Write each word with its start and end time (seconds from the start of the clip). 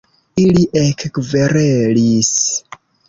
Ili 0.43 0.63
ekkverelis. 0.83 2.33